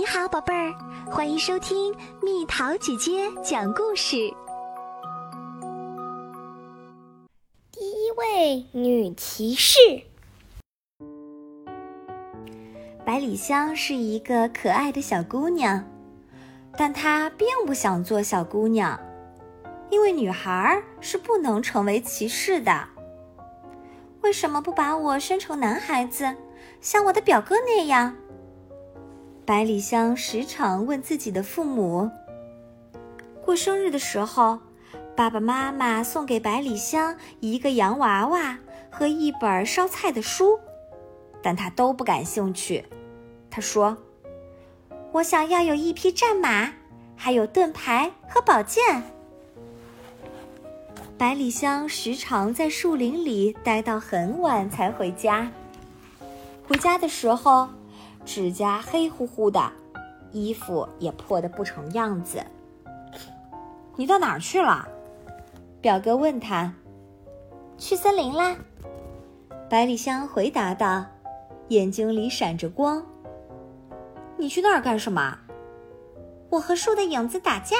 [0.00, 0.72] 你好，宝贝儿，
[1.10, 4.16] 欢迎收听蜜桃姐姐讲故事。
[7.70, 9.78] 第一位女骑士，
[13.04, 15.84] 百里香是一个可爱的小姑娘，
[16.78, 18.98] 但她并不想做小姑娘，
[19.90, 22.88] 因为女孩是不能成为骑士的。
[24.22, 26.34] 为什么不把我生成男孩子，
[26.80, 28.16] 像我的表哥那样？
[29.44, 32.08] 百里香时常问自己的父母。
[33.44, 34.60] 过生日的时候，
[35.16, 38.58] 爸爸妈妈送给百里香一个洋娃娃
[38.90, 40.60] 和一本烧菜的书，
[41.42, 42.84] 但他都不感兴趣。
[43.50, 43.96] 他说
[45.10, 46.70] ：“我想要有一匹战马，
[47.16, 49.02] 还有盾牌和宝剑。”
[51.18, 55.50] 百里香时常在树林里待到很晚才回家。
[56.68, 57.68] 回家的时候。
[58.32, 59.60] 指甲黑乎乎的，
[60.30, 62.40] 衣服也破得不成样子。
[63.96, 64.86] 你到哪儿去了？
[65.80, 66.72] 表哥问他。
[67.76, 68.56] 去森林啦。
[69.68, 71.04] 百里香回答道，
[71.70, 73.04] 眼睛里闪着光。
[74.36, 75.36] 你去那儿干什么？
[76.50, 77.76] 我和树的影子打架，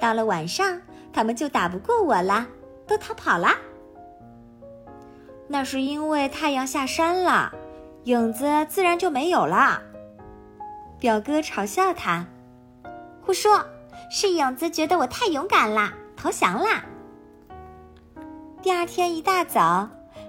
[0.00, 0.82] 到了晚上，
[1.12, 2.44] 他们就打不过我了，
[2.88, 3.50] 都逃跑了。
[5.46, 7.54] 那是因为太阳下山了。
[8.04, 9.80] 影子自然就没有了。
[10.98, 12.26] 表哥嘲笑他
[13.20, 13.64] ：“胡说，
[14.10, 16.84] 是影子觉得我太勇敢了，投降啦。”
[18.62, 19.88] 第二天一大早，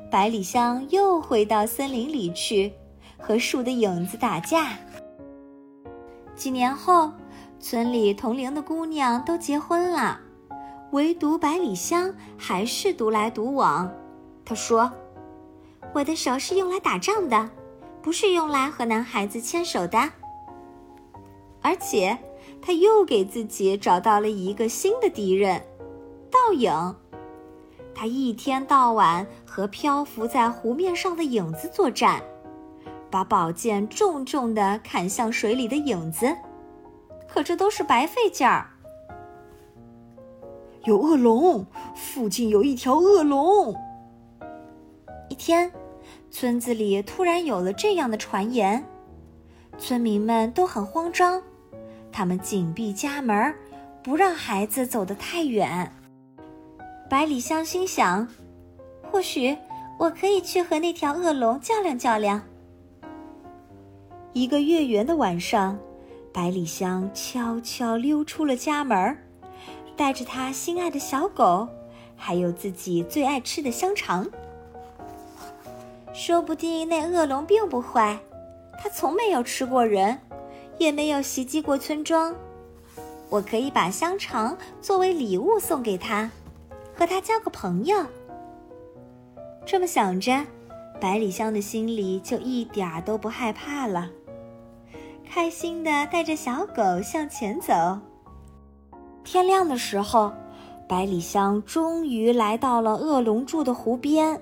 [0.10, 2.74] 百里香又回到森林里去，
[3.18, 4.70] 和树的影子打架。
[6.36, 7.12] 几年后，
[7.60, 10.20] 村里同龄的姑娘都结婚了，
[10.92, 13.92] 唯独百里香还是独来独往。
[14.44, 14.92] 她说
[15.94, 17.50] ：“我的手是用来打仗的。”
[18.02, 19.98] 不是用来和男孩子牵手的，
[21.62, 22.18] 而且
[22.62, 25.62] 他又给自己找到了一个新的敌人——
[26.32, 26.96] 倒影。
[27.94, 32.22] 他一天到晚和漂浮在湖面上的影子作战，
[33.12, 36.36] 把宝剑重重地砍向水里的影子，
[37.28, 38.68] 可这都是白费劲儿。
[40.86, 41.64] 有恶龙，
[41.94, 43.76] 附近有一条恶龙。
[45.30, 45.72] 一天。
[46.32, 48.84] 村子里突然有了这样的传言，
[49.78, 51.44] 村民们都很慌张，
[52.10, 53.54] 他们紧闭家门，
[54.02, 55.92] 不让孩子走得太远。
[57.10, 58.26] 百里香心想，
[59.12, 59.56] 或许
[60.00, 62.42] 我可以去和那条恶龙较量较量。
[64.32, 65.78] 一个月圆的晚上，
[66.32, 69.18] 百里香悄悄溜出了家门，
[69.98, 71.68] 带着他心爱的小狗，
[72.16, 74.26] 还有自己最爱吃的香肠。
[76.14, 78.20] 说不定那恶龙并不坏，
[78.78, 80.20] 它从没有吃过人，
[80.78, 82.36] 也没有袭击过村庄。
[83.30, 86.30] 我可以把香肠作为礼物送给他，
[86.94, 88.06] 和他交个朋友。
[89.66, 90.46] 这么想着，
[91.00, 94.10] 百里香的心里就一点儿都不害怕了，
[95.30, 97.98] 开心的带着小狗向前走。
[99.24, 100.34] 天亮的时候，
[100.90, 104.42] 百里香终于来到了恶龙住的湖边。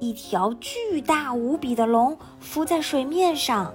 [0.00, 3.74] 一条巨大无比的龙浮在水面上，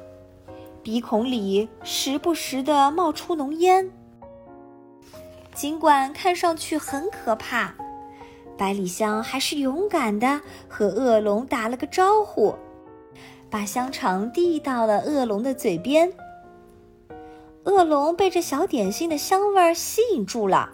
[0.81, 3.91] 鼻孔里时不时的冒出浓烟。
[5.53, 7.75] 尽管看上去很可怕，
[8.57, 12.56] 百里香还是勇敢的和恶龙打了个招呼，
[13.50, 16.12] 把香肠递到了恶龙的嘴边。
[17.66, 20.69] 恶龙被这小点心的香味儿吸引住了，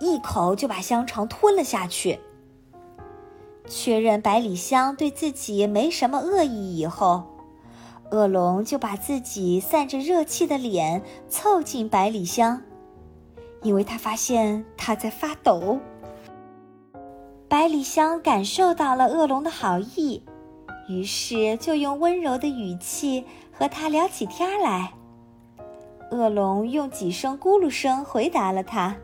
[0.00, 2.18] 一口就把香肠吞了下去。
[3.70, 7.22] 确认百里香对自己没什么恶意以后，
[8.10, 12.60] 恶龙就把自己散着热气的脸凑近百里香，
[13.62, 15.78] 因为他发现他在发抖。
[17.48, 20.24] 百里香感受到了恶龙的好意，
[20.88, 24.92] 于是就用温柔的语气和他聊起天来。
[26.10, 28.96] 恶龙用几声咕噜声回答了他。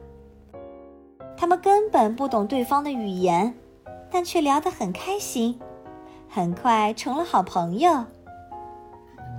[1.36, 3.54] 他们根本不懂对方的语言。
[4.10, 5.58] 但却聊得很开心，
[6.28, 8.04] 很快成了好朋友。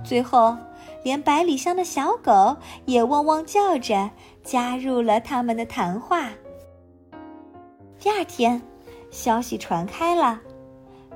[0.04, 0.56] 最后，
[1.02, 4.10] 连百里香的小狗也汪汪叫着
[4.44, 6.30] 加入了他们的谈话。
[7.98, 8.62] 第二天，
[9.10, 10.40] 消息传开了，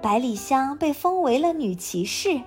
[0.00, 2.40] 百里香被封为了女骑士，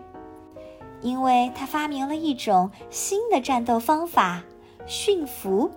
[1.02, 4.44] 因为她发明了一种新的战斗方法——
[4.86, 5.72] 驯服。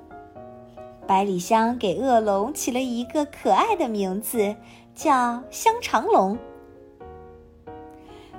[1.06, 4.56] 百里香给恶龙起了一个可爱的名字。
[4.98, 6.36] 叫香肠龙。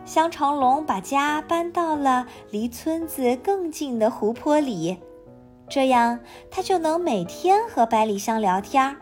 [0.03, 4.99] 香肠龙把家搬到了离村子更近的湖泊里，
[5.69, 6.19] 这样
[6.51, 8.93] 他就能每天和百里香聊天，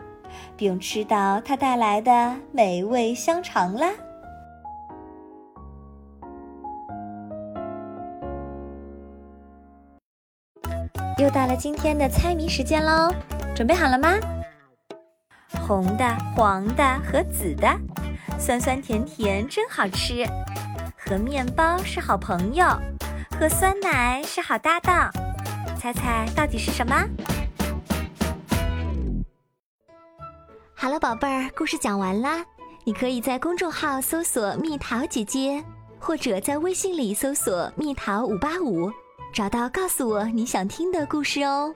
[0.56, 3.90] 并吃到它带来的美味香肠啦。
[11.18, 13.12] 又到了今天的猜谜时间喽，
[13.52, 14.14] 准备好了吗？
[15.66, 16.04] 红的、
[16.34, 17.68] 黄的和紫的，
[18.38, 20.26] 酸酸甜甜真好吃。
[20.96, 22.66] 和面包是好朋友，
[23.38, 25.10] 和酸奶是好搭档。
[25.78, 26.94] 猜猜到底是什么？
[30.74, 32.44] 好了，宝贝儿，故事讲完啦。
[32.84, 35.62] 你可以在公众号搜索“蜜桃姐姐”，
[35.98, 38.90] 或者在微信里搜索“蜜桃五八五”，
[39.32, 41.74] 找到告诉我你想听的故事哦。